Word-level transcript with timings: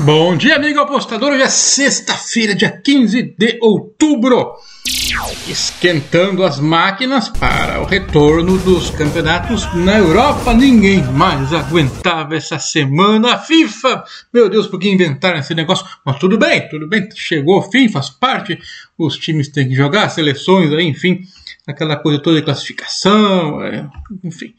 Bom 0.00 0.36
dia, 0.36 0.56
amigo 0.56 0.78
apostador. 0.78 1.32
Hoje 1.32 1.42
é 1.42 1.48
sexta-feira, 1.48 2.54
dia 2.54 2.70
15 2.70 3.34
de 3.38 3.58
outubro. 3.62 4.52
Esquentando 5.48 6.44
as 6.44 6.60
máquinas 6.60 7.30
para 7.30 7.80
o 7.80 7.86
retorno 7.86 8.58
dos 8.58 8.90
campeonatos 8.90 9.64
na 9.74 9.96
Europa. 9.96 10.52
Ninguém 10.52 11.02
mais 11.02 11.50
aguentava 11.54 12.36
essa 12.36 12.58
semana. 12.58 13.34
A 13.34 13.38
FIFA, 13.38 14.04
meu 14.34 14.50
Deus, 14.50 14.66
por 14.66 14.78
que 14.78 14.90
inventaram 14.90 15.38
esse 15.38 15.54
negócio? 15.54 15.86
Mas 16.04 16.18
tudo 16.18 16.36
bem, 16.36 16.68
tudo 16.68 16.86
bem. 16.86 17.08
Chegou 17.14 17.58
o 17.58 17.62
fim, 17.62 17.88
faz 17.88 18.10
parte. 18.10 18.58
Os 18.98 19.16
times 19.16 19.48
têm 19.48 19.66
que 19.66 19.74
jogar, 19.74 20.10
seleções, 20.10 20.72
aí, 20.72 20.86
enfim, 20.86 21.22
aquela 21.66 21.96
coisa 21.96 22.18
toda 22.18 22.36
de 22.36 22.44
classificação, 22.44 23.62
é, 23.64 23.88
enfim. 24.22 24.52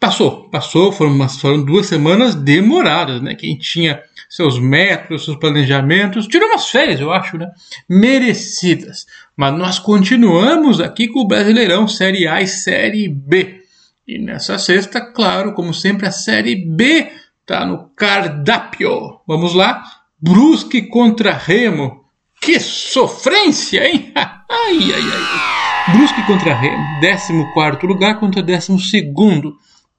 Passou, 0.00 0.48
passou, 0.48 0.90
foram, 0.92 1.28
foram 1.28 1.62
duas 1.62 1.84
semanas 1.84 2.34
demoradas, 2.34 3.20
né? 3.20 3.34
Quem 3.34 3.58
tinha 3.58 4.02
seus 4.30 4.60
métodos, 4.60 5.24
seus 5.24 5.36
planejamentos, 5.36 6.28
tirou 6.28 6.48
umas 6.48 6.68
férias, 6.68 7.00
eu 7.00 7.12
acho, 7.12 7.36
né? 7.36 7.50
Merecidas. 7.88 9.04
Mas 9.36 9.52
nós 9.58 9.80
continuamos 9.80 10.80
aqui 10.80 11.08
com 11.08 11.18
o 11.18 11.26
Brasileirão 11.26 11.88
Série 11.88 12.28
A 12.28 12.40
e 12.40 12.46
Série 12.46 13.08
B. 13.08 13.64
E 14.06 14.20
nessa 14.20 14.56
sexta, 14.56 15.00
claro, 15.00 15.52
como 15.52 15.74
sempre, 15.74 16.06
a 16.06 16.12
Série 16.12 16.54
B 16.54 17.10
tá 17.44 17.66
no 17.66 17.90
cardápio. 17.96 19.18
Vamos 19.26 19.52
lá? 19.52 19.82
Brusque 20.22 20.82
contra 20.82 21.32
Remo. 21.32 22.04
Que 22.40 22.60
sofrência, 22.60 23.84
hein? 23.84 24.12
ai, 24.14 24.78
ai, 24.94 25.02
ai. 25.12 25.96
Brusque 25.96 26.22
contra 26.24 26.54
Remo, 26.54 27.00
14 27.00 27.84
lugar 27.84 28.20
contra 28.20 28.40
12 28.40 29.12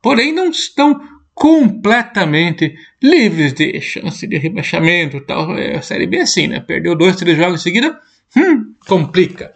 porém 0.01 0.31
não 0.31 0.49
estão 0.49 1.01
completamente 1.41 2.75
livres 3.01 3.53
de 3.53 3.81
chance 3.81 4.27
de 4.27 4.37
rebaixamento 4.37 5.19
tal. 5.21 5.57
É, 5.57 5.77
a 5.77 5.81
Série 5.81 6.05
B 6.05 6.17
é 6.17 6.21
assim, 6.21 6.45
né? 6.45 6.59
Perdeu 6.59 6.95
dois, 6.95 7.15
três 7.15 7.35
jogos 7.35 7.61
em 7.61 7.63
seguida, 7.63 7.99
hum, 8.37 8.75
complica. 8.87 9.51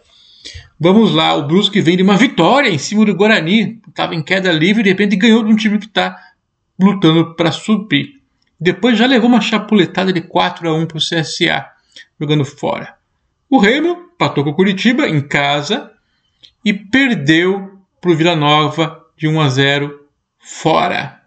Vamos 0.80 1.14
lá, 1.14 1.36
o 1.36 1.46
Brusque 1.46 1.82
vem 1.82 1.96
de 1.96 2.02
uma 2.02 2.18
vitória 2.18 2.70
em 2.70 2.80
cima 2.80 3.06
do 3.06 3.14
Guarani. 3.14 3.80
Estava 3.88 4.16
em 4.16 4.24
queda 4.24 4.52
livre 4.52 4.82
e 4.82 4.84
de 4.86 4.90
repente 4.90 5.16
ganhou 5.16 5.44
de 5.44 5.54
um 5.54 5.56
time 5.56 5.78
que 5.78 5.86
está 5.86 6.20
lutando 6.82 7.36
para 7.36 7.52
subir. 7.52 8.16
Depois 8.60 8.98
já 8.98 9.06
levou 9.06 9.30
uma 9.30 9.40
chapuletada 9.40 10.12
de 10.12 10.22
4 10.22 10.68
a 10.68 10.74
1 10.74 10.88
para 10.88 10.98
o 10.98 11.00
CSA, 11.00 11.68
jogando 12.20 12.44
fora. 12.44 12.96
O 13.48 13.60
Remo 13.60 14.10
patou 14.18 14.44
com 14.44 14.50
o 14.50 14.56
Curitiba 14.56 15.08
em 15.08 15.22
casa 15.22 15.92
e 16.66 16.74
perdeu 16.74 17.78
para 18.02 18.10
o 18.10 18.16
Vila 18.16 18.36
Nova 18.36 19.06
de 19.16 19.28
1 19.28 19.40
a 19.40 19.50
0 19.50 20.00
fora. 20.40 21.25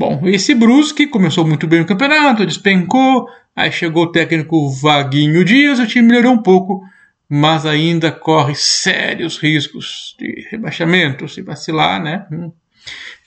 Bom, 0.00 0.22
esse 0.24 0.54
Brusque 0.54 1.06
começou 1.06 1.46
muito 1.46 1.66
bem 1.66 1.82
o 1.82 1.84
campeonato, 1.84 2.46
despencou, 2.46 3.28
aí 3.54 3.70
chegou 3.70 4.04
o 4.04 4.10
técnico 4.10 4.70
Vaguinho 4.70 5.44
Dias, 5.44 5.78
o 5.78 5.86
time 5.86 6.08
melhorou 6.08 6.32
um 6.32 6.42
pouco, 6.42 6.82
mas 7.28 7.66
ainda 7.66 8.10
corre 8.10 8.54
sérios 8.54 9.36
riscos 9.36 10.16
de 10.18 10.48
rebaixamento, 10.50 11.28
se 11.28 11.42
vacilar, 11.42 12.02
né? 12.02 12.26
Hum. 12.32 12.50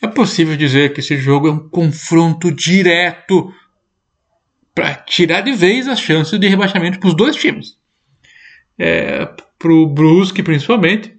É 0.01 0.07
possível 0.07 0.57
dizer 0.57 0.93
que 0.93 0.99
esse 0.99 1.15
jogo 1.15 1.47
é 1.47 1.51
um 1.51 1.69
confronto 1.69 2.51
direto 2.51 3.53
para 4.73 4.95
tirar 4.95 5.41
de 5.41 5.51
vez 5.51 5.87
as 5.87 5.99
chances 5.99 6.39
de 6.39 6.47
rebaixamento 6.47 6.99
para 6.99 7.09
os 7.09 7.15
dois 7.15 7.35
times. 7.35 7.77
É, 8.79 9.27
para 9.59 9.71
o 9.71 9.85
Brusque, 9.85 10.41
principalmente, 10.41 11.15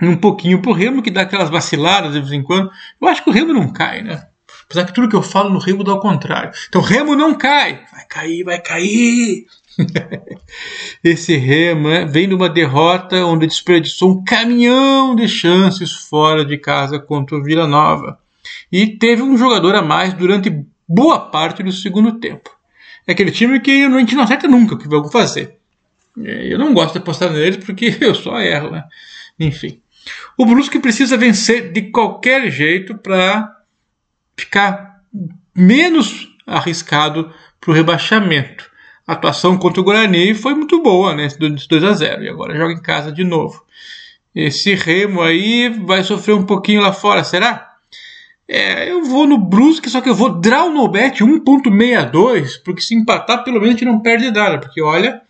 um 0.00 0.16
pouquinho 0.16 0.62
pro 0.62 0.72
Remo, 0.72 1.02
que 1.02 1.10
dá 1.10 1.20
aquelas 1.20 1.50
vaciladas 1.50 2.14
de 2.14 2.20
vez 2.20 2.32
em 2.32 2.42
quando. 2.42 2.70
Eu 2.98 3.06
acho 3.06 3.22
que 3.22 3.28
o 3.28 3.34
Remo 3.34 3.52
não 3.52 3.70
cai, 3.70 4.00
né? 4.00 4.27
Apesar 4.68 4.84
que 4.84 4.92
tudo 4.92 5.08
que 5.08 5.16
eu 5.16 5.22
falo 5.22 5.48
no 5.48 5.58
Remo 5.58 5.82
dá 5.82 5.92
ao 5.92 6.00
contrário. 6.00 6.52
Então, 6.68 6.82
Remo 6.82 7.16
não 7.16 7.34
cai. 7.34 7.80
Vai 7.90 8.04
cair, 8.06 8.44
vai 8.44 8.60
cair. 8.60 9.46
Esse 11.02 11.36
Remo 11.36 11.88
né, 11.88 12.04
vem 12.04 12.28
de 12.28 12.34
uma 12.34 12.50
derrota 12.50 13.24
onde 13.24 13.46
desperdiçou 13.46 14.10
um 14.10 14.24
caminhão 14.24 15.16
de 15.16 15.26
chances 15.26 15.92
fora 15.92 16.44
de 16.44 16.58
casa 16.58 16.98
contra 16.98 17.34
o 17.34 17.42
Vila 17.42 17.66
Nova. 17.66 18.18
E 18.70 18.86
teve 18.86 19.22
um 19.22 19.38
jogador 19.38 19.74
a 19.74 19.80
mais 19.80 20.12
durante 20.12 20.62
boa 20.86 21.18
parte 21.18 21.62
do 21.62 21.72
segundo 21.72 22.18
tempo. 22.18 22.50
É 23.06 23.12
aquele 23.12 23.30
time 23.30 23.60
que 23.60 23.84
a 23.84 23.98
gente 23.98 24.14
não 24.14 24.24
acerta 24.24 24.46
nunca 24.46 24.74
o 24.74 24.78
que 24.78 24.86
vai 24.86 25.00
fazer. 25.10 25.56
É, 26.22 26.52
eu 26.52 26.58
não 26.58 26.74
gosto 26.74 26.92
de 26.92 26.98
apostar 26.98 27.32
neles 27.32 27.64
porque 27.64 27.96
eu 28.02 28.14
só 28.14 28.38
erro, 28.38 28.70
né? 28.70 28.84
Enfim. 29.40 29.80
O 30.36 30.44
Brusque 30.44 30.78
precisa 30.78 31.16
vencer 31.16 31.72
de 31.72 31.90
qualquer 31.90 32.50
jeito 32.50 32.98
para 32.98 33.57
ficar 34.38 35.02
menos 35.54 36.28
arriscado 36.46 37.32
para 37.60 37.70
o 37.70 37.74
rebaixamento. 37.74 38.70
A 39.06 39.12
atuação 39.14 39.56
contra 39.56 39.80
o 39.80 39.84
Guarani 39.84 40.34
foi 40.34 40.54
muito 40.54 40.82
boa, 40.82 41.14
né? 41.14 41.28
2 41.28 41.84
a 41.84 41.92
0 41.92 42.24
e 42.24 42.28
agora 42.28 42.56
joga 42.56 42.72
em 42.72 42.82
casa 42.82 43.10
de 43.10 43.24
novo. 43.24 43.64
Esse 44.34 44.74
Remo 44.74 45.22
aí 45.22 45.68
vai 45.68 46.04
sofrer 46.04 46.34
um 46.34 46.44
pouquinho 46.44 46.80
lá 46.80 46.92
fora, 46.92 47.24
será? 47.24 47.68
É, 48.46 48.90
eu 48.90 49.04
vou 49.04 49.26
no 49.26 49.36
Brusque, 49.36 49.90
só 49.90 50.00
que 50.00 50.08
eu 50.08 50.14
vou 50.14 50.40
draw 50.40 50.70
no 50.70 50.88
bet 50.88 51.22
1.62, 51.22 52.62
porque 52.64 52.80
se 52.80 52.94
empatar 52.94 53.44
pelo 53.44 53.60
menos 53.60 53.68
a 53.68 53.72
gente 53.72 53.84
não 53.84 54.00
perde 54.00 54.30
nada, 54.30 54.58
porque 54.58 54.80
olha, 54.80 55.20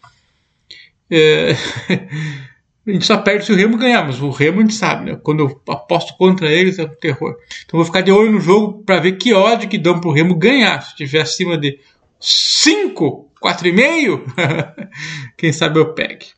é, 1.11 1.57
A 2.89 2.93
gente 2.93 3.05
só 3.05 3.19
perde 3.19 3.45
se 3.45 3.53
o 3.53 3.55
Remo 3.55 3.77
ganhar, 3.77 4.03
mas 4.03 4.19
o 4.23 4.31
Remo 4.31 4.61
a 4.61 4.63
gente 4.63 4.73
sabe, 4.73 5.11
né? 5.11 5.19
Quando 5.23 5.41
eu 5.41 5.61
aposto 5.69 6.17
contra 6.17 6.51
eles 6.51 6.79
é 6.79 6.85
um 6.85 6.89
terror. 6.89 7.37
Então 7.67 7.77
vou 7.77 7.85
ficar 7.85 8.01
de 8.01 8.11
olho 8.11 8.33
no 8.33 8.41
jogo 8.41 8.83
para 8.83 8.99
ver 8.99 9.13
que 9.19 9.35
ódio 9.35 9.69
que 9.69 9.77
dão 9.77 10.01
pro 10.01 10.11
Remo 10.11 10.35
ganhar. 10.35 10.81
Se 10.81 10.89
estiver 10.93 11.21
acima 11.21 11.59
de 11.59 11.79
5, 12.19 13.31
4,5, 13.45 14.89
quem 15.37 15.53
sabe 15.53 15.79
eu 15.79 15.93
pegue. 15.93 16.29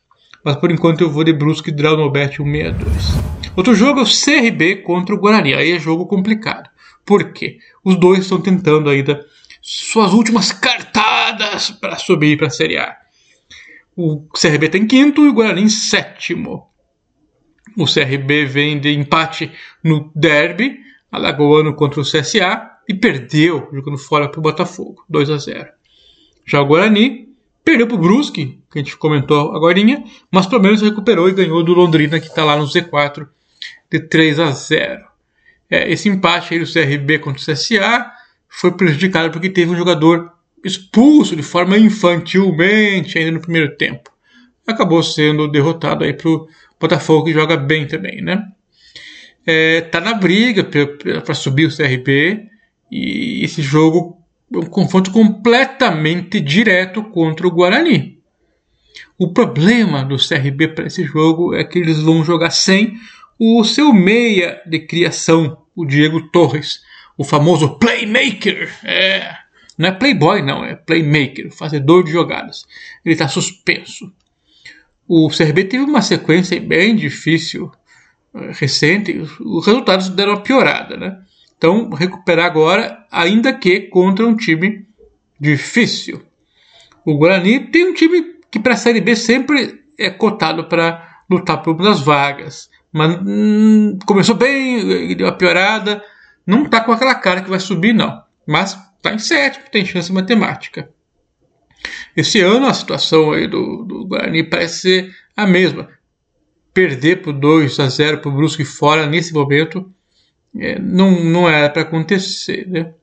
Mas 0.43 0.57
por 0.57 0.69
enquanto 0.69 0.99
eu 0.99 1.09
vou 1.09 1.23
de 1.23 1.31
Brusque 1.31 1.71
Draw 1.71 1.95
no 1.95 2.11
Bet 2.11 2.35
162. 2.35 3.31
Outro 3.55 3.73
jogo 3.73 4.01
é 4.01 4.03
o 4.03 4.05
CRB 4.05 4.77
contra 4.83 5.15
o 5.15 5.17
Guarani. 5.17 5.53
Aí 5.53 5.71
é 5.71 5.79
jogo 5.79 6.05
complicado. 6.05 6.69
Por 7.05 7.31
quê? 7.31 7.59
Os 7.81 7.95
dois 7.95 8.19
estão 8.19 8.41
tentando 8.41 8.89
ainda 8.89 9.25
suas 9.61 10.11
últimas 10.11 10.51
cartadas 10.51 11.71
para 11.71 11.95
subir 11.95 12.37
para 12.37 12.47
a 12.47 12.49
Série 12.49 12.77
A. 12.77 12.97
O 13.95 14.27
CRB 14.29 14.67
está 14.67 14.77
em 14.77 14.87
quinto 14.87 15.25
e 15.25 15.29
o 15.29 15.33
Guarani 15.33 15.63
em 15.63 15.69
sétimo. 15.69 16.69
O 17.77 17.85
CRB 17.85 18.45
vem 18.45 18.79
de 18.79 18.91
empate 18.93 19.51
no 19.83 20.11
derby, 20.15 20.79
alagoano 21.11 21.75
contra 21.75 22.01
o 22.01 22.03
CSA, 22.03 22.69
e 22.87 22.93
perdeu 22.93 23.69
jogando 23.71 23.97
fora 23.97 24.29
para 24.29 24.39
o 24.39 24.43
Botafogo, 24.43 25.03
2 25.09 25.29
a 25.29 25.37
0. 25.37 25.69
Já 26.45 26.61
o 26.61 26.65
Guarani 26.65 27.29
perdeu 27.63 27.87
para 27.87 27.95
o 27.95 27.99
Brusque, 27.99 28.61
que 28.71 28.79
a 28.79 28.81
gente 28.81 28.97
comentou 28.97 29.55
agora, 29.55 29.77
mas 30.31 30.47
pelo 30.47 30.61
menos 30.61 30.81
recuperou 30.81 31.29
e 31.29 31.33
ganhou 31.33 31.63
do 31.63 31.73
Londrina, 31.73 32.19
que 32.19 32.27
está 32.27 32.43
lá 32.43 32.57
no 32.57 32.65
Z4, 32.65 33.27
de 33.89 33.99
3 33.99 34.39
a 34.39 34.51
0. 34.51 35.05
É, 35.69 35.89
esse 35.91 36.09
empate 36.09 36.53
aí 36.53 36.59
do 36.59 36.71
CRB 36.71 37.19
contra 37.19 37.41
o 37.41 37.45
CSA 37.45 38.11
foi 38.49 38.71
prejudicado 38.71 39.31
porque 39.31 39.49
teve 39.49 39.71
um 39.71 39.77
jogador 39.77 40.33
expulso 40.63 41.35
de 41.35 41.43
forma 41.43 41.77
infantilmente 41.77 43.17
ainda 43.17 43.31
no 43.31 43.41
primeiro 43.41 43.75
tempo. 43.75 44.11
Acabou 44.65 45.01
sendo 45.01 45.47
derrotado 45.47 46.03
aí 46.03 46.13
pro 46.13 46.47
Botafogo 46.79 47.25
que 47.25 47.33
joga 47.33 47.57
bem 47.57 47.87
também, 47.87 48.21
né? 48.21 48.47
É, 49.45 49.81
tá 49.81 49.99
na 49.99 50.13
briga 50.13 50.63
para 51.25 51.33
subir 51.33 51.65
o 51.65 51.75
CRB 51.75 52.47
e 52.91 53.43
esse 53.43 53.61
jogo 53.61 54.17
é 54.53 54.57
um 54.57 54.65
confronto 54.65 55.11
completamente 55.11 56.39
direto 56.39 57.03
contra 57.03 57.47
o 57.47 57.51
Guarani. 57.51 58.19
O 59.17 59.33
problema 59.33 60.03
do 60.03 60.17
CRB 60.17 60.69
para 60.69 60.87
esse 60.87 61.03
jogo 61.03 61.55
é 61.55 61.63
que 61.63 61.79
eles 61.79 61.99
vão 61.99 62.23
jogar 62.23 62.51
sem 62.51 62.93
o 63.39 63.63
seu 63.63 63.93
meia 63.93 64.61
de 64.65 64.79
criação, 64.79 65.57
o 65.75 65.85
Diego 65.85 66.29
Torres, 66.29 66.81
o 67.17 67.23
famoso 67.23 67.77
playmaker. 67.79 68.71
É, 68.83 69.35
não 69.81 69.89
é 69.89 69.91
playboy, 69.91 70.41
não, 70.43 70.63
é 70.63 70.75
playmaker, 70.75 71.51
fazedor 71.51 72.03
de 72.03 72.11
jogadas. 72.11 72.67
Ele 73.03 73.13
está 73.13 73.27
suspenso. 73.27 74.13
O 75.07 75.27
CRB 75.29 75.63
teve 75.65 75.83
uma 75.83 76.03
sequência 76.03 76.61
bem 76.61 76.95
difícil 76.95 77.71
eh, 78.35 78.51
recente, 78.53 79.11
os 79.39 79.65
resultados 79.65 80.09
deram 80.09 80.33
uma 80.33 80.43
piorada, 80.43 80.95
né? 80.95 81.19
Então, 81.57 81.89
recuperar 81.89 82.45
agora, 82.45 83.05
ainda 83.11 83.53
que 83.53 83.81
contra 83.81 84.25
um 84.25 84.35
time 84.35 84.87
difícil. 85.39 86.21
O 87.03 87.17
Guarani 87.17 87.71
tem 87.71 87.89
um 87.89 87.93
time 87.93 88.35
que 88.51 88.59
para 88.59 88.73
a 88.73 88.77
Série 88.77 89.01
B 89.01 89.15
sempre 89.15 89.81
é 89.97 90.11
cotado 90.11 90.65
para 90.65 91.23
lutar 91.29 91.61
por 91.61 91.75
uma 91.75 91.83
das 91.83 92.01
vagas. 92.01 92.69
Mas 92.93 93.19
hum, 93.25 93.97
começou 94.05 94.35
bem, 94.35 95.15
deu 95.15 95.25
uma 95.25 95.33
piorada, 95.33 96.03
não 96.45 96.63
está 96.63 96.81
com 96.81 96.91
aquela 96.91 97.15
cara 97.15 97.41
que 97.41 97.49
vai 97.49 97.59
subir, 97.59 97.93
não. 97.93 98.21
Mas 98.47 98.77
está 99.01 99.13
em 99.13 99.19
sétimo, 99.19 99.65
tem 99.71 99.83
chance 99.83 100.13
matemática. 100.13 100.89
Esse 102.15 102.39
ano 102.39 102.67
a 102.67 102.73
situação 102.73 103.31
aí 103.31 103.47
do, 103.47 103.83
do 103.83 104.05
Guarani 104.05 104.43
parece 104.43 104.81
ser 104.81 105.15
a 105.35 105.47
mesma. 105.47 105.89
Perder 106.73 107.21
por 107.21 107.33
2 107.33 107.79
a 107.79 107.89
0 107.89 108.19
para 108.19 108.29
o 108.29 108.33
Brusque 108.33 108.63
fora 108.63 109.07
nesse 109.07 109.33
momento 109.33 109.91
é, 110.57 110.77
não, 110.79 111.11
não 111.23 111.49
era 111.49 111.69
para 111.69 111.81
acontecer. 111.81 112.67
Né? 112.67 112.93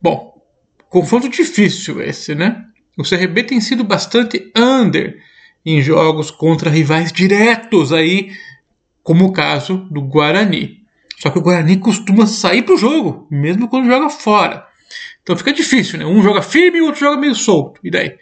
Bom, 0.00 0.40
confronto 0.88 1.28
difícil 1.28 2.02
esse, 2.02 2.34
né? 2.34 2.66
O 2.98 3.02
CRB 3.02 3.44
tem 3.44 3.60
sido 3.60 3.82
bastante 3.82 4.52
under 4.54 5.16
em 5.64 5.80
jogos 5.80 6.30
contra 6.30 6.68
rivais 6.68 7.10
diretos 7.10 7.92
aí, 7.92 8.32
como 9.02 9.26
o 9.26 9.32
caso 9.32 9.78
do 9.90 10.02
Guarani. 10.02 10.82
Só 11.18 11.30
que 11.30 11.38
o 11.38 11.42
Guarani 11.42 11.78
costuma 11.78 12.26
sair 12.26 12.62
pro 12.62 12.76
jogo, 12.76 13.26
mesmo 13.30 13.68
quando 13.68 13.86
joga 13.86 14.10
fora. 14.10 14.66
Então 15.22 15.36
fica 15.36 15.52
difícil, 15.52 15.98
né? 15.98 16.04
Um 16.04 16.22
joga 16.22 16.42
firme 16.42 16.78
e 16.78 16.82
o 16.82 16.86
outro 16.86 17.00
joga 17.00 17.16
meio 17.16 17.34
solto. 17.34 17.80
E 17.82 17.90
daí? 17.90 18.16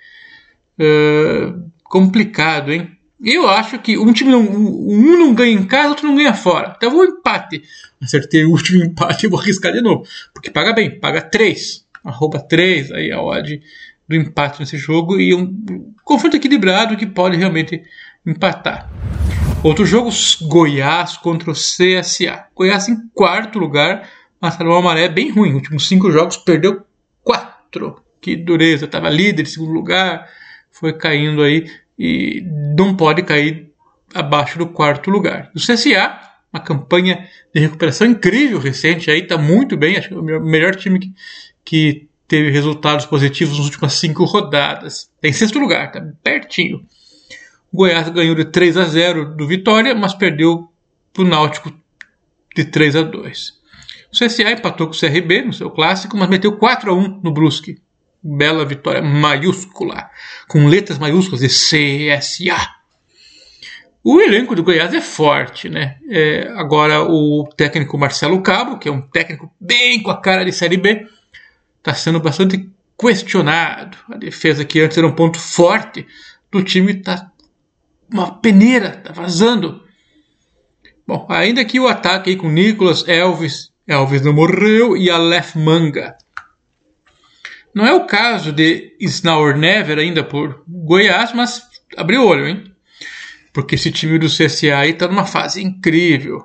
Uh, 0.78 1.70
complicado, 1.84 2.72
hein? 2.72 2.96
Eu 3.22 3.46
acho 3.46 3.78
que 3.78 3.98
um 3.98 4.12
time 4.12 4.30
não, 4.30 4.40
um 4.40 5.18
não 5.18 5.34
ganha 5.34 5.52
em 5.52 5.66
casa, 5.66 5.90
outro 5.90 6.06
não 6.06 6.16
ganha 6.16 6.32
fora. 6.32 6.74
Então, 6.76 6.90
vou 6.90 7.04
empate. 7.04 7.62
Acertei 8.02 8.44
o 8.44 8.50
último 8.50 8.80
empate 8.84 9.26
e 9.26 9.28
vou 9.28 9.38
arriscar 9.38 9.72
de 9.72 9.82
novo. 9.82 10.04
Porque 10.32 10.50
paga 10.50 10.72
bem, 10.72 10.98
paga 10.98 11.20
3. 11.20 11.84
Arroba 12.02 12.40
3 12.40 12.92
aí 12.92 13.12
a 13.12 13.20
odd 13.20 13.60
do 14.08 14.16
empate 14.16 14.60
nesse 14.60 14.78
jogo. 14.78 15.20
E 15.20 15.34
um 15.34 15.92
confronto 16.02 16.36
equilibrado 16.36 16.96
que 16.96 17.06
pode 17.06 17.36
realmente 17.36 17.82
empatar. 18.26 18.90
Outro 19.62 19.84
jogo, 19.84 20.10
Goiás 20.42 21.18
contra 21.18 21.50
o 21.50 21.54
CSA. 21.54 22.46
Goiás 22.56 22.88
em 22.88 22.96
quarto 23.14 23.58
lugar, 23.58 24.08
mas 24.40 24.56
tá 24.56 24.64
numa 24.64 24.80
maré 24.80 25.08
bem 25.08 25.30
ruim. 25.30 25.52
Últimos 25.52 25.86
cinco 25.86 26.10
jogos 26.10 26.38
perdeu 26.38 26.86
Que 28.20 28.36
dureza, 28.36 28.84
estava 28.84 29.08
líder, 29.08 29.46
segundo 29.46 29.72
lugar, 29.72 30.28
foi 30.70 30.92
caindo 30.92 31.42
aí 31.42 31.70
e 31.98 32.42
não 32.76 32.96
pode 32.96 33.22
cair 33.22 33.70
abaixo 34.14 34.58
do 34.58 34.66
quarto 34.66 35.10
lugar. 35.10 35.50
O 35.54 35.58
CSA, 35.58 36.18
uma 36.52 36.62
campanha 36.62 37.28
de 37.54 37.60
recuperação 37.60 38.06
incrível 38.06 38.58
recente, 38.58 39.10
aí 39.10 39.20
está 39.20 39.38
muito 39.38 39.76
bem, 39.76 39.96
acho 39.96 40.08
que 40.08 40.14
é 40.14 40.18
o 40.18 40.42
melhor 40.42 40.74
time 40.74 40.98
que, 40.98 41.12
que 41.64 42.08
teve 42.26 42.50
resultados 42.50 43.06
positivos 43.06 43.56
nas 43.56 43.66
últimas 43.66 43.94
cinco 43.94 44.24
rodadas. 44.24 45.10
Tem 45.20 45.32
sexto 45.32 45.58
lugar, 45.58 45.86
está 45.86 46.00
pertinho. 46.22 46.84
O 47.72 47.78
Goiás 47.78 48.08
ganhou 48.08 48.34
de 48.34 48.46
3 48.46 48.76
a 48.76 48.84
0 48.84 49.36
do 49.36 49.46
Vitória, 49.46 49.94
mas 49.94 50.14
perdeu 50.14 50.68
para 51.12 51.22
o 51.22 51.26
Náutico 51.26 51.72
de 52.54 52.64
3 52.64 52.96
a 52.96 53.02
2. 53.02 53.59
O 54.12 54.18
CSA 54.18 54.52
empatou 54.52 54.88
com 54.88 54.94
o 54.94 54.98
CRB 54.98 55.42
no 55.42 55.52
seu 55.52 55.70
clássico, 55.70 56.16
mas 56.16 56.28
meteu 56.28 56.56
4 56.56 56.90
a 56.90 56.94
1 56.94 57.20
no 57.22 57.32
Brusque 57.32 57.80
bela 58.22 58.64
vitória 58.64 59.00
maiúscula, 59.00 60.10
com 60.48 60.66
letras 60.66 60.98
maiúsculas 60.98 61.40
de 61.40 61.48
CSA. 61.48 62.80
O 64.02 64.20
elenco 64.20 64.54
do 64.54 64.62
Goiás 64.62 64.94
é 64.94 65.00
forte, 65.00 65.68
né? 65.68 65.98
É, 66.08 66.48
agora 66.56 67.02
o 67.02 67.48
técnico 67.56 67.98
Marcelo 67.98 68.40
Cabo, 68.42 68.78
que 68.78 68.88
é 68.88 68.92
um 68.92 69.02
técnico 69.02 69.52
bem 69.60 70.02
com 70.02 70.10
a 70.10 70.20
cara 70.20 70.44
de 70.44 70.52
Série 70.52 70.78
B, 70.78 71.06
está 71.78 71.94
sendo 71.94 72.18
bastante 72.20 72.70
questionado. 72.98 73.98
A 74.10 74.16
defesa 74.16 74.64
que 74.64 74.80
antes 74.80 74.96
era 74.96 75.06
um 75.06 75.14
ponto 75.14 75.38
forte 75.38 76.06
do 76.50 76.62
time 76.62 76.92
está 76.92 77.30
uma 78.10 78.40
peneira, 78.40 78.96
está 78.98 79.12
vazando. 79.12 79.84
Bom, 81.06 81.26
ainda 81.28 81.64
que 81.64 81.78
o 81.78 81.86
ataque 81.86 82.30
aí 82.30 82.36
com 82.36 82.48
Nicolas, 82.48 83.06
Elvis, 83.06 83.70
Elvis 83.90 84.22
não 84.22 84.32
morreu 84.32 84.96
e 84.96 85.10
Aleph 85.10 85.54
Manga 85.54 86.16
não 87.74 87.86
é 87.86 87.94
o 87.94 88.04
caso 88.04 88.52
de 88.52 88.96
Snauer 89.00 89.56
Never 89.56 89.98
ainda 89.98 90.24
por 90.24 90.62
Goiás, 90.66 91.32
mas 91.32 91.62
abriu 91.96 92.22
o 92.22 92.26
olho, 92.26 92.48
hein? 92.48 92.64
Porque 93.52 93.76
esse 93.76 93.90
time 93.92 94.18
do 94.18 94.26
CSA 94.26 94.86
está 94.86 95.06
numa 95.06 95.24
fase 95.24 95.62
incrível. 95.62 96.44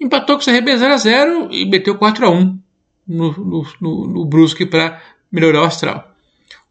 Empatou 0.00 0.36
com 0.36 0.42
o 0.42 0.44
CRB 0.44 0.72
0x0 0.72 1.48
e 1.52 1.64
meteu 1.64 1.96
4x1 1.96 2.58
no, 3.06 3.32
no, 3.32 3.66
no, 3.80 4.06
no 4.08 4.26
Brusque 4.26 4.66
para 4.66 5.00
melhorar 5.30 5.62
o 5.62 5.64
astral. 5.64 6.14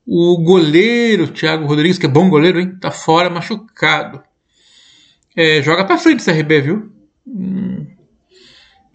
O 0.05 0.37
goleiro 0.37 1.27
Thiago 1.29 1.65
Rodrigues, 1.65 1.97
que 1.97 2.05
é 2.05 2.09
bom 2.09 2.29
goleiro, 2.29 2.59
hein? 2.59 2.77
Tá 2.79 2.91
fora, 2.91 3.29
machucado. 3.29 4.21
É, 5.35 5.61
joga 5.61 5.83
para 5.85 5.97
frente 5.97 6.21
o 6.21 6.25
CRB, 6.25 6.61
viu? 6.61 6.91
Hum, 7.25 7.87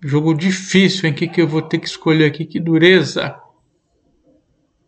jogo 0.02 0.35
difícil? 0.35 1.11
O 1.11 1.14
que, 1.14 1.29
que 1.29 1.41
eu 1.41 1.49
vou 1.49 1.62
ter 1.62 1.79
que 1.79 1.87
escolher 1.87 2.26
aqui? 2.26 2.44
Que 2.44 2.61
dureza! 2.61 3.37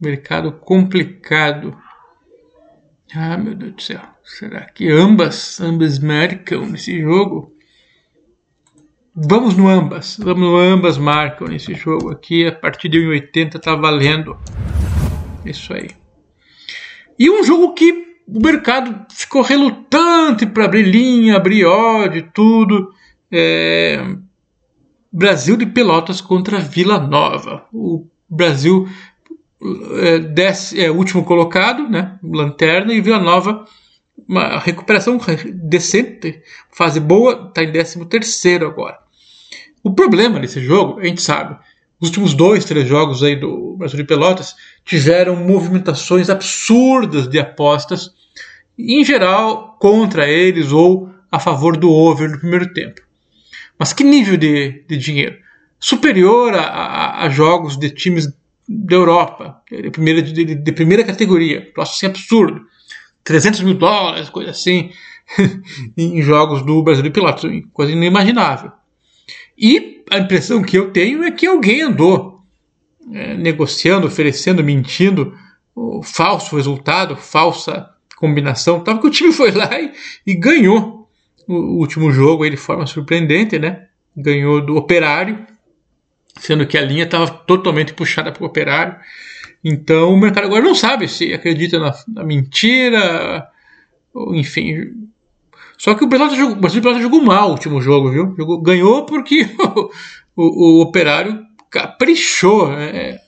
Mercado 0.01 0.53
complicado. 0.53 1.77
Ah, 3.15 3.37
meu 3.37 3.55
Deus 3.55 3.75
do 3.75 3.83
céu. 3.83 4.01
Será 4.25 4.63
que 4.63 4.91
ambas, 4.91 5.61
ambas 5.61 5.99
marcam 5.99 6.67
nesse 6.67 7.01
jogo? 7.01 7.55
Vamos 9.15 9.57
no 9.57 9.69
ambas. 9.69 10.17
Vamos 10.19 10.41
no 10.41 10.57
ambas 10.57 10.97
marcam 10.97 11.47
nesse 11.47 11.75
jogo 11.75 12.11
aqui. 12.11 12.47
A 12.47 12.53
partir 12.53 12.89
de 12.89 12.99
1,80 12.99 13.61
tá 13.61 13.77
valendo. 13.77 14.37
Isso 15.45 15.75
aí. 15.75 15.91
E 17.19 17.31
um 17.31 17.45
jogo 17.45 17.75
que 17.75 17.93
o 18.27 18.41
mercado 18.41 19.07
ficou 19.15 19.43
relutante 19.43 20.47
para 20.47 20.65
abrir 20.65 20.85
linha, 20.85 21.37
abrir 21.37 21.65
ódio, 21.67 22.31
tudo. 22.33 22.91
É... 23.31 24.17
Brasil 25.13 25.57
de 25.57 25.67
Pelotas 25.67 26.21
contra 26.21 26.59
Vila 26.59 26.99
Nova. 26.99 27.67
O 27.73 28.07
Brasil 28.29 28.89
é, 30.01 30.19
desce, 30.19 30.83
é, 30.83 30.91
último 30.91 31.23
colocado, 31.25 31.89
né? 31.89 32.19
Lanterna, 32.23 32.95
e 32.95 33.01
Vila 33.01 33.19
Nova, 33.19 33.67
uma 34.27 34.59
recuperação 34.59 35.19
decente, 35.55 36.43
fase 36.71 36.99
boa, 36.99 37.49
está 37.49 37.63
em 37.63 37.71
13 37.71 38.07
terceiro 38.07 38.67
agora. 38.67 38.99
O 39.83 39.93
problema 39.93 40.41
desse 40.41 40.61
jogo, 40.61 41.01
a 41.01 41.05
gente 41.05 41.21
sabe, 41.21 41.59
os 42.01 42.09
últimos 42.09 42.35
dois, 42.35 42.65
três 42.65 42.89
jogos 42.89 43.23
aí 43.23 43.37
do 43.37 43.77
Brasil 43.77 43.99
de 43.99 44.05
Pelotas 44.05 44.55
tiveram 44.85 45.37
movimentações 45.37 46.31
absurdas 46.31 47.29
de 47.29 47.39
apostas, 47.39 48.11
em 48.79 49.05
geral 49.05 49.77
contra 49.79 50.29
eles 50.29 50.73
ou 50.73 51.11
a 51.31 51.39
favor 51.39 51.77
do 51.77 51.91
over 51.91 52.31
no 52.31 52.39
primeiro 52.39 52.73
tempo. 52.73 53.01
Mas 53.79 53.93
que 53.93 54.05
nível 54.05 54.37
de, 54.37 54.85
de 54.89 54.97
dinheiro? 54.97 55.37
Superior 55.79 56.55
a, 56.55 56.63
a, 56.63 57.25
a 57.25 57.29
jogos 57.29 57.77
de 57.77 57.91
times 57.91 58.29
da 58.69 58.97
Europa, 58.97 59.61
de 59.71 59.91
primeira, 59.91 60.23
de, 60.23 60.55
de 60.55 60.73
primeira 60.73 61.05
categoria. 61.05 61.71
Troço 61.75 61.93
assim 61.93 62.07
absurdo. 62.07 62.63
300 63.25 63.61
mil 63.63 63.75
dólares, 63.75 64.31
coisa 64.31 64.51
assim, 64.51 64.91
em 65.97 66.23
jogos 66.23 66.63
do 66.65 66.83
Brasil 66.83 67.03
de 67.03 67.11
Pilotos, 67.11 67.49
coisa 67.73 67.93
inimaginável. 67.93 68.73
E 69.57 70.03
a 70.11 70.19
impressão 70.19 70.63
que 70.63 70.77
eu 70.77 70.91
tenho 70.91 71.23
é 71.25 71.31
que 71.31 71.47
alguém 71.47 71.83
andou 71.83 72.43
é, 73.13 73.35
negociando, 73.35 74.07
oferecendo, 74.07 74.63
mentindo, 74.63 75.37
falso 76.03 76.57
resultado, 76.57 77.17
falsa 77.17 77.89
combinação, 78.17 78.81
tal, 78.81 79.01
que 79.01 79.07
o 79.07 79.11
time 79.11 79.33
foi 79.33 79.51
lá 79.51 79.81
e, 79.81 79.93
e 80.27 80.35
ganhou 80.35 81.02
o 81.53 81.79
último 81.79 82.11
jogo 82.11 82.45
aí 82.45 82.51
de 82.51 82.57
forma 82.57 82.87
surpreendente, 82.87 83.59
né? 83.59 83.87
Ganhou 84.17 84.65
do 84.65 84.77
Operário 84.77 85.47
sendo 86.39 86.67
que 86.67 86.79
a 86.79 86.83
linha 86.83 87.05
estava 87.05 87.29
totalmente 87.29 87.93
puxada 87.95 88.33
para 88.33 88.43
o 88.43 88.47
operário. 88.47 88.97
Então 89.63 90.13
o 90.13 90.19
mercado 90.19 90.47
agora 90.47 90.63
não 90.63 90.75
sabe 90.75 91.09
se 91.09 91.33
acredita 91.33 91.79
na, 91.79 91.95
na 92.09 92.25
mentira, 92.25 93.47
ou, 94.13 94.35
enfim. 94.35 95.09
Só 95.79 95.95
que 95.95 96.05
o 96.05 96.09
Brasil 96.09 96.37
jogou, 96.37 96.57
o 96.57 96.61
Brasil 96.61 97.01
jogou 97.01 97.23
mal 97.23 97.49
o 97.49 97.53
último 97.53 97.81
jogo, 97.81 98.11
viu? 98.11 98.35
Jogou, 98.37 98.61
ganhou 98.61 99.07
porque 99.07 99.43
o, 100.37 100.43
o, 100.43 100.79
o, 100.79 100.81
operário 100.81 101.45
caprichou 101.71 102.69
né, 102.69 103.19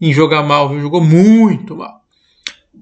em 0.00 0.12
jogar 0.12 0.42
mal, 0.42 0.68
viu? 0.68 0.80
jogou 0.80 1.02
muito 1.02 1.76
mal. 1.76 2.02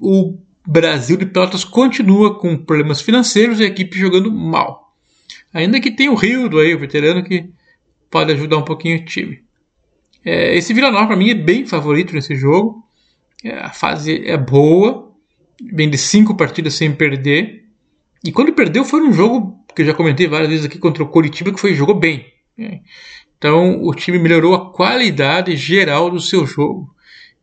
O 0.01 0.39
Brasil 0.67 1.17
de 1.17 1.27
Pelotas 1.27 1.65
continua 1.65 2.39
com 2.39 2.57
problemas 2.57 3.01
financeiros 3.01 3.61
e 3.61 3.65
a 3.65 3.67
equipe 3.67 3.99
jogando 3.99 4.33
mal. 4.33 4.82
Ainda 5.53 5.81
que 5.81 5.91
tem 5.91 6.09
o 6.09 6.15
Rildo 6.15 6.59
aí, 6.59 6.75
o 6.75 6.79
veterano, 6.79 7.23
que 7.23 7.51
pode 8.11 8.33
ajudar 8.33 8.59
um 8.59 8.65
pouquinho 8.65 8.99
o 8.99 9.05
time. 9.05 9.43
É, 10.25 10.57
esse 10.57 10.73
Vila 10.73 10.91
Nova 10.91 11.09
para 11.09 11.17
mim 11.17 11.31
é 11.31 11.35
bem 11.35 11.67
favorito 11.67 12.15
nesse 12.15 12.37
jogo. 12.37 12.87
É, 13.45 13.59
a 13.59 13.71
fase 13.71 14.23
é 14.25 14.37
boa, 14.37 15.13
vem 15.73 15.91
de 15.91 15.99
cinco 15.99 16.37
partidas 16.37 16.75
sem 16.75 16.93
perder. 16.93 17.65
E 18.25 18.31
quando 18.31 18.53
perdeu 18.53 18.85
foi 18.85 19.03
um 19.03 19.13
jogo 19.13 19.65
que 19.75 19.83
eu 19.83 19.87
já 19.87 19.95
comentei 19.95 20.29
várias 20.29 20.49
vezes 20.49 20.67
aqui 20.67 20.79
contra 20.79 21.03
o 21.03 21.09
Coritiba 21.09 21.53
que 21.53 21.61
foi 21.61 21.75
jogou 21.75 21.95
bem. 21.95 22.27
Né? 22.57 22.81
Então 23.37 23.83
o 23.83 23.93
time 23.95 24.19
melhorou 24.19 24.55
a 24.55 24.73
qualidade 24.73 25.57
geral 25.57 26.11
do 26.11 26.21
seu 26.21 26.47
jogo. 26.47 26.95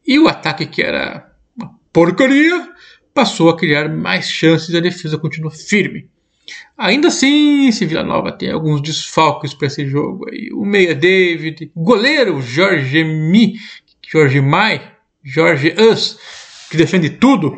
E 0.07 0.17
o 0.17 0.27
ataque 0.27 0.65
que 0.65 0.81
era 0.81 1.29
uma 1.57 1.75
porcaria 1.91 2.69
passou 3.13 3.49
a 3.49 3.57
criar 3.57 3.89
mais 3.89 4.29
chances 4.29 4.69
e 4.69 4.77
a 4.77 4.81
defesa 4.81 5.17
continua 5.17 5.51
firme. 5.51 6.09
Ainda 6.77 7.09
assim, 7.09 7.67
esse 7.67 7.85
Vila 7.85 8.03
Nova 8.03 8.31
tem 8.31 8.51
alguns 8.51 8.81
desfalques 8.81 9.53
para 9.53 9.67
esse 9.67 9.87
jogo. 9.87 10.29
Aí. 10.29 10.49
O 10.53 10.65
meia 10.65 10.95
David, 10.95 11.71
goleiro 11.75 12.41
Jorge 12.41 13.03
Mi, 13.03 13.55
Jorge 14.07 14.41
Mai, 14.41 14.91
Jorge 15.23 15.75
Us, 15.77 16.17
que 16.69 16.77
defende 16.77 17.09
tudo, 17.09 17.55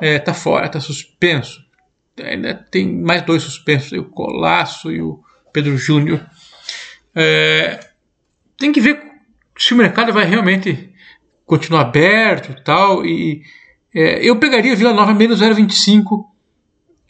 é, 0.00 0.18
tá 0.18 0.32
fora, 0.32 0.68
tá 0.68 0.80
suspenso. 0.80 1.60
Ainda 2.22 2.54
tem 2.54 2.92
mais 2.92 3.22
dois 3.22 3.42
suspensos, 3.42 3.92
aí, 3.92 3.98
o 3.98 4.10
Colasso 4.10 4.90
e 4.90 5.00
o 5.00 5.20
Pedro 5.52 5.76
Júnior. 5.76 6.24
É, 7.14 7.80
tem 8.56 8.72
que 8.72 8.80
ver 8.80 9.02
se 9.56 9.74
o 9.74 9.76
mercado 9.76 10.12
vai 10.12 10.24
realmente 10.24 10.92
continua 11.44 11.80
aberto 11.80 12.52
e 12.52 12.64
tal. 12.64 13.04
E 13.04 13.42
é, 13.94 14.24
eu 14.26 14.36
pegaria 14.36 14.76
Vila 14.76 14.92
Nova 14.92 15.12
menos 15.12 15.40
0,25 15.40 16.24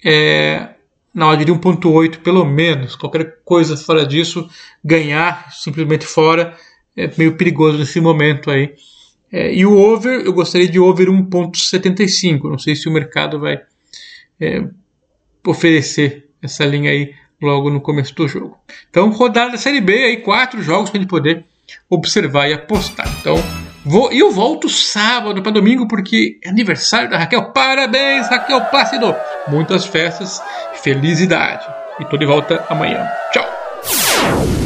é, 0.05 0.75
na 1.15 1.29
ordem 1.29 1.47
de 1.47 1.53
1,8 1.53 2.19
pelo 2.19 2.45
menos. 2.45 2.97
Qualquer 2.97 3.39
coisa 3.45 3.77
fora 3.77 4.07
disso, 4.07 4.49
ganhar 4.85 5.51
simplesmente 5.53 6.07
fora 6.07 6.57
é 6.97 7.11
meio 7.17 7.37
perigoso 7.37 7.79
nesse 7.79 8.01
momento 8.01 8.51
aí. 8.51 8.75
É, 9.31 9.55
e 9.55 9.65
o 9.65 9.79
over, 9.79 10.21
eu 10.25 10.33
gostaria 10.33 10.69
de 10.69 10.79
over 10.79 11.09
1,75. 11.09 12.51
Não 12.51 12.59
sei 12.59 12.77
se 12.77 12.89
o 12.89 12.93
mercado 12.93 13.41
vai 13.41 13.61
é, 14.39 14.65
oferecer 15.47 16.29
essa 16.43 16.65
linha 16.65 16.91
aí 16.91 17.15
logo 17.41 17.71
no 17.71 17.81
começo 17.81 18.15
do 18.15 18.29
jogo. 18.29 18.59
Então, 18.91 19.11
rodada 19.11 19.53
da 19.53 19.59
Série 19.59 19.81
B 19.81 20.05
aí, 20.05 20.17
quatro 20.19 20.63
jogos 20.63 20.91
para 20.91 20.99
a 20.99 21.01
gente 21.01 21.11
poder 21.11 21.45
observar 21.89 22.49
e 22.49 22.53
apostar. 22.53 23.09
Então, 23.21 23.37
vou, 23.85 24.13
eu 24.13 24.31
volto 24.31 24.69
sábado 24.69 25.43
para 25.43 25.53
domingo 25.53 25.87
porque 25.87 26.39
é 26.45 26.49
aniversário 26.49 27.11
da 27.11 27.19
Raquel. 27.19 27.53
Parabéns, 27.53 28.29
Raquel 28.29 28.61
Plácido! 28.67 29.15
Muitas 29.49 29.85
festas, 29.85 30.43
felicidade. 30.83 31.65
E 32.01 32.05
tô 32.05 32.17
de 32.17 32.27
volta 32.27 32.65
amanhã. 32.69 33.07
Tchau! 33.33 34.62